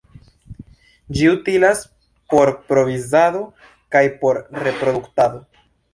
Ĝi 1.17 1.27
utilas 1.33 1.83
por 2.35 2.53
provizado 2.71 3.45
kaj 3.97 4.03
por 4.25 4.41
reproduktado. 4.67 5.45